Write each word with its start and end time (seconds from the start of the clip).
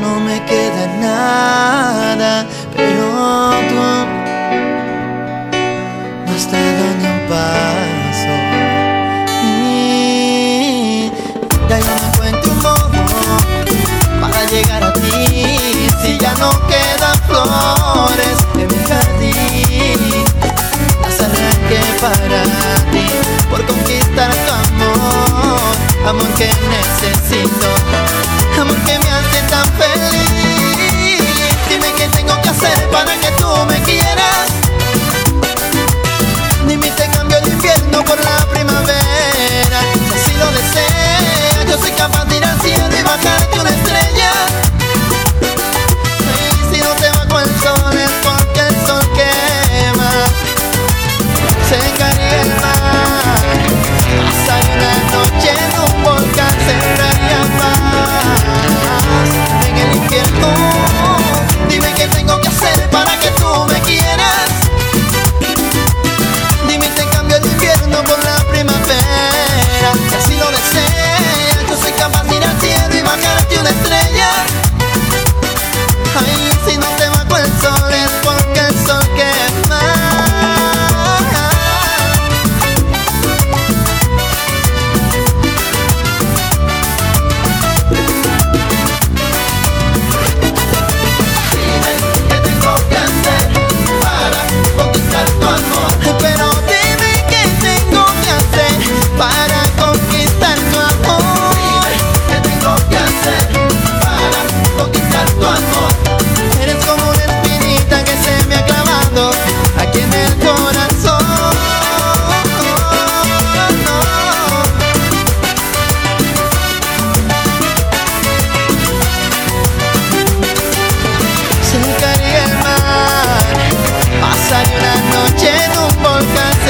no 0.00 0.20
me 0.20 0.42
queda 0.44 0.86
nada, 1.00 2.46
pero 2.76 3.02
tú 3.68 3.74
no 6.26 6.32
has 6.34 6.50
dado 6.50 6.84
ni 6.98 7.06
un 7.06 7.20
paso. 7.28 8.32
Y 9.42 11.10
ya 11.68 11.78
no 11.78 11.92
encuentro 12.08 12.50
un 12.52 12.58
modo 12.62 13.00
para 14.20 14.40
llegar 14.46 14.82
a 14.84 14.92
ti, 14.92 15.08
si 16.02 16.18
ya 16.18 16.32
no 16.34 16.50
quedan 16.66 17.16
flores 17.26 18.38
en 18.54 18.68
mi 18.68 18.80
jardín, 18.88 20.24
las 21.02 21.20
arranqué 21.20 21.82
para 22.00 22.40
ti 22.92 23.06
por 23.50 23.60
conquistar 23.66 24.30
tu 24.46 24.52
amor, 24.52 25.74
amor 26.08 26.28
que 26.38 26.48
necesito, 26.76 27.68
amor 28.60 28.76
que 28.86 28.98
me 28.98 29.10
hace 29.10 29.40
tan 29.50 29.66
para 32.90 33.16
que 33.20 33.29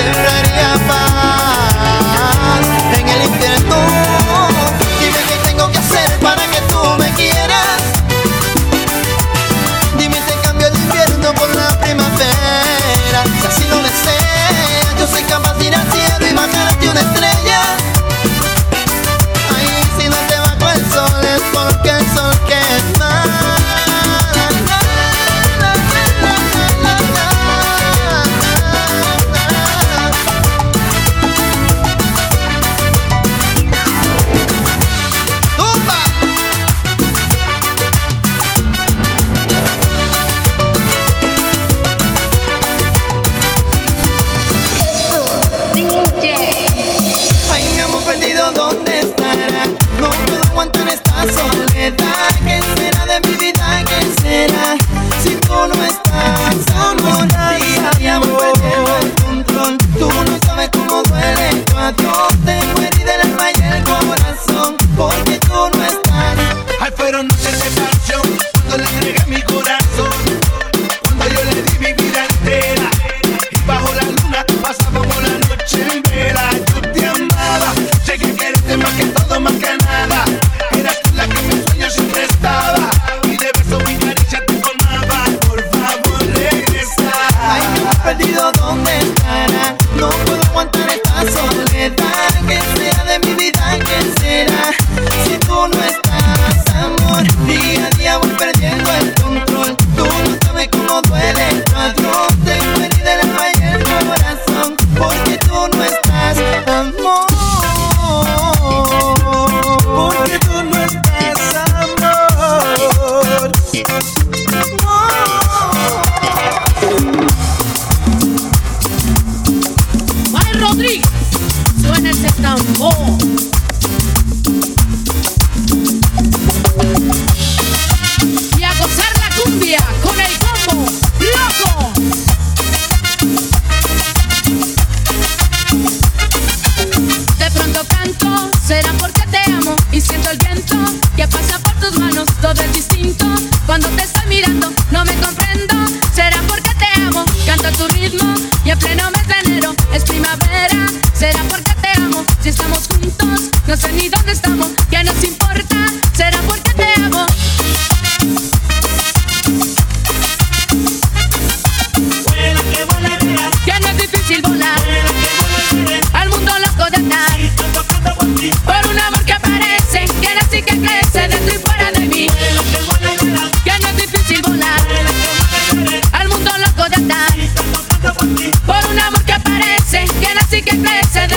encontraría 0.00 0.72
paz 0.88 1.78
en 2.98 3.08
el 3.08 3.22
infierno. 3.24 3.76
Dime 5.00 5.18
qué 5.28 5.36
tengo 5.48 5.70
que 5.70 5.78
hacer 5.78 6.18
para 6.20 6.46
que 6.46 6.60
tú 6.62 6.80
me 6.98 7.10
quieras. 7.14 7.80
Dime 9.98 10.16
te 10.20 10.34
cambio 10.42 10.68
el 10.68 10.74
invierno 10.74 11.34
por 11.34 11.54
la 11.54 11.78
primavera. 11.80 13.24
Si 13.40 13.46
así 13.46 13.68
lo 13.68 13.82
deseas, 13.82 14.98
yo 14.98 15.06
soy 15.06 15.22
capaz 15.24 15.54
de 15.58 15.66
ir 15.66 15.74
al 15.74 15.92
cielo 15.92 16.26
y 16.26 16.32
bajarte 16.34 16.88
una 16.88 17.00
estrella. 17.00 17.49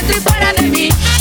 Dentro 0.04 0.18
y 0.18 0.22
fuera 0.22 0.54
de 0.54 0.70
mí. 0.70 1.13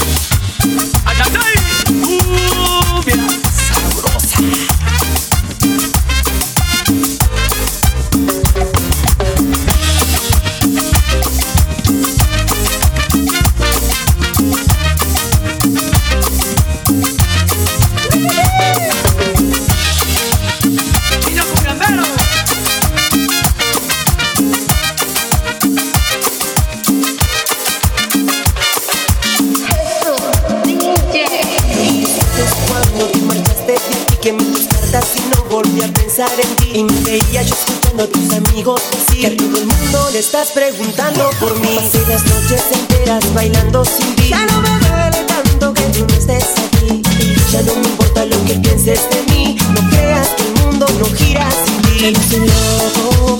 Estás 40.22 40.52
preguntando 40.52 41.30
por 41.40 41.58
mí. 41.60 41.68
Pasé 41.74 41.98
las 42.06 42.24
noches 42.24 42.62
enteras 42.72 43.34
bailando 43.34 43.84
sin 43.84 44.14
ti. 44.14 44.28
Ya 44.30 44.46
no 44.46 44.62
me 44.62 44.68
duele 44.78 45.24
tanto 45.26 45.74
que 45.74 45.82
tú 45.82 46.06
no 46.06 46.14
estés 46.14 46.44
aquí. 46.64 47.02
Ya 47.50 47.60
no 47.62 47.74
me 47.74 47.88
importa 47.88 48.24
lo 48.24 48.44
que 48.44 48.54
pienses 48.54 49.00
de 49.10 49.22
mí. 49.32 49.58
No 49.74 49.90
creas 49.90 50.28
que 50.28 50.42
el 50.44 50.54
mundo 50.64 50.86
no 50.98 51.04
gira 51.16 51.48
sin 51.50 51.82
ti. 51.82 52.06
Estoy 52.06 52.48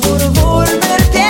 por 0.02 0.32
volverte 0.42 1.21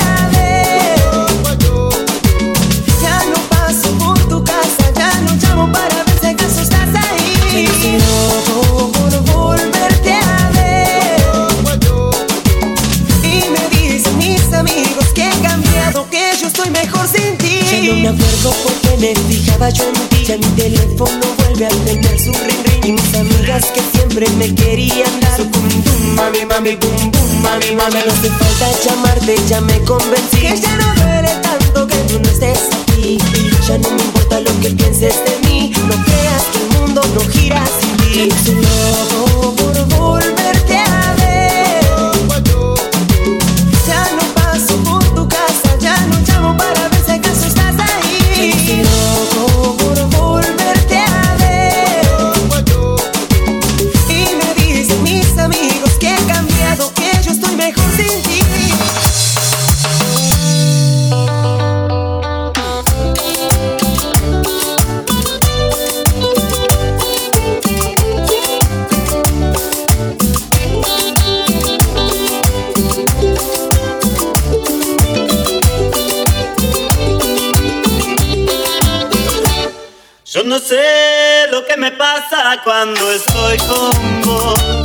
Mi 20.38 20.46
teléfono 20.56 21.20
vuelve 21.38 21.66
a 21.66 21.68
tener 21.84 22.18
su 22.18 22.32
ring 22.32 22.64
ring. 22.64 22.84
Y 22.86 22.92
mis 22.92 23.14
amigas 23.14 23.66
que 23.66 23.82
siempre 23.92 24.26
me 24.30 24.54
querían 24.54 25.20
dar 25.20 25.36
su 25.36 25.44
bum, 25.44 25.68
mami, 26.14 26.46
mami, 26.46 26.76
bum 26.76 27.10
bum, 27.10 27.42
mami, 27.42 27.72
mami. 27.76 27.98
No 28.06 28.12
hace 28.12 28.30
falta 28.30 28.70
llamarte, 28.82 29.36
ya 29.46 29.60
me 29.60 29.78
convencí. 29.82 30.38
Que 30.40 30.58
ya 30.58 30.74
no 30.76 30.94
duele 30.94 31.34
tanto 31.42 31.86
que 31.86 31.96
tú 32.08 32.18
no 32.18 32.30
estés 32.30 32.60
aquí. 32.82 33.18
Ya 33.68 33.76
no 33.76 33.90
me 33.90 34.02
importa 34.02 34.40
lo 34.40 34.60
que 34.60 34.70
pienses 34.70 35.16
de 35.26 35.48
mí. 35.48 35.70
No 35.86 36.02
creas 36.02 36.42
que 36.50 36.58
el 36.62 36.80
mundo 36.80 37.02
no 37.14 37.20
gira 37.30 37.62
sin 37.78 37.96
ti. 37.98 38.30
Loco 38.52 39.24
por 39.26 39.31
cuando 82.60 83.10
estoy 83.12 83.56
con 83.58 84.20
vos. 84.22 84.81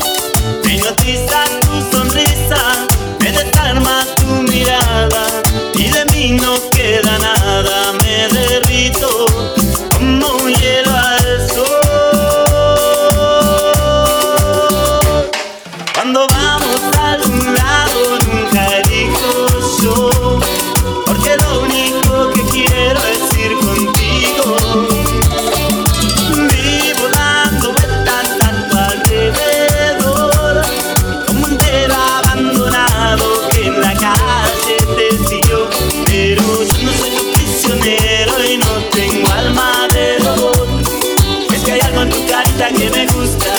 Me 42.91 43.05
gusta, 43.07 43.53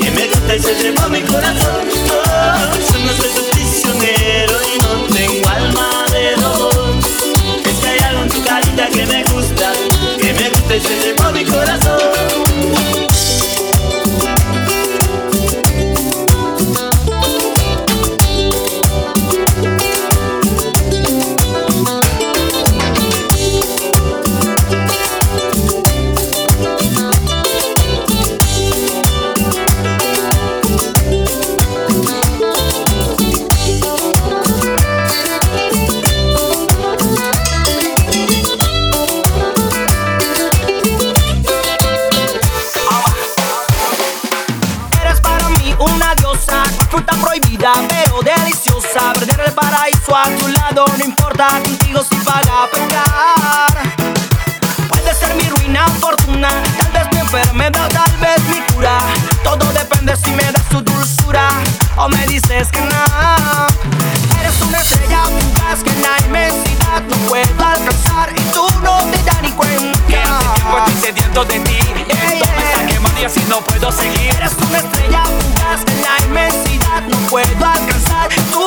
que 0.00 0.10
me 0.10 0.26
gusta 0.28 0.56
y 0.56 0.58
se 0.60 0.74
trepó 0.74 1.08
mi 1.08 1.22
corazón. 1.22 1.86
Oh, 2.10 2.76
yo 2.76 2.98
no 3.00 3.12
soy 3.12 3.30
tu 3.34 3.50
prisionero 3.50 4.54
y 4.74 4.78
no 4.82 5.13
lado, 50.74 50.86
no 50.98 51.04
importa 51.04 51.60
contigo 51.62 52.02
si 52.02 52.16
paga 52.16 52.68
pecar. 52.72 53.92
Puede 54.88 55.14
ser 55.14 55.34
mi 55.34 55.48
ruina, 55.48 55.86
fortuna, 56.00 56.48
tal 56.78 56.92
vez 56.92 57.12
mi 57.12 57.18
enfermedad, 57.20 57.88
tal 57.90 58.16
vez 58.18 58.42
mi 58.48 58.60
cura. 58.74 58.98
Todo 59.42 59.64
depende 59.72 60.16
si 60.16 60.30
me 60.32 60.44
das 60.52 60.64
tu 60.68 60.80
dulzura 60.80 61.48
o 61.96 62.08
me 62.08 62.26
dices 62.26 62.68
que 62.70 62.80
no. 62.80 63.04
Eres 64.40 64.60
una 64.62 64.78
estrella 64.78 65.22
fugaz 65.24 65.82
que 65.82 65.90
en 65.90 66.02
la 66.02 66.26
inmensidad 66.26 67.02
no 67.08 67.16
puedo 67.28 67.64
alcanzar 67.64 68.32
y 68.36 68.40
tú 68.52 68.66
no 68.82 68.98
te 69.10 69.22
das 69.22 69.42
ni 69.42 69.50
cuenta. 69.52 69.98
Que 70.08 70.16
hace 70.16 70.44
tiempo 70.54 70.78
estoy 70.78 71.00
sediento 71.00 71.44
de 71.44 71.60
ti, 71.60 71.78
esto 72.08 72.46
me 72.56 72.64
está 72.64 72.86
quemando 72.86 73.20
y 73.20 73.24
así 73.24 73.44
no 73.48 73.60
puedo 73.60 73.92
seguir. 73.92 74.34
Eres 74.36 74.52
una 74.68 74.78
estrella 74.78 75.22
fugaz 75.24 75.84
que 75.84 75.92
en 75.92 76.02
la 76.02 76.24
inmensidad 76.26 77.02
no 77.08 77.16
puedo 77.28 77.66
alcanzar, 77.66 78.28
tú 78.52 78.63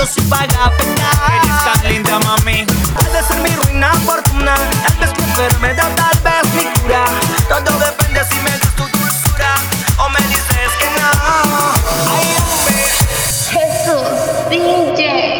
conmigo 0.00 0.06
si 0.06 0.20
paga 0.22 0.72
pecar. 0.76 1.32
Eres 1.36 1.64
tan 1.64 1.92
linda, 1.92 2.18
mami. 2.20 2.66
Has 2.96 3.12
de 3.12 3.22
ser 3.22 3.42
mi 3.42 3.50
ruina, 3.56 3.92
fortuna. 4.06 4.54
Tal 4.86 4.98
vez 4.98 5.10
mi 5.16 5.24
enfermedad, 5.24 5.88
tal 5.94 6.18
vez 6.22 6.54
mi 6.54 6.80
cura. 6.80 7.04
Todo 7.48 7.78
depende 7.78 8.20
si 8.30 8.40
me 8.40 8.50
das 8.50 8.74
tu 8.76 8.84
dulzura 8.84 9.54
o 9.98 10.08
me 10.08 10.20
dices 10.28 10.72
que 10.78 10.88
no. 11.00 11.10
Ay, 12.12 12.36
hombre. 12.38 12.84
Jesús, 13.50 14.48
DJ. 14.50 15.39